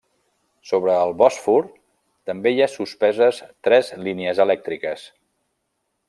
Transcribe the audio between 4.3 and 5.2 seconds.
elèctriques.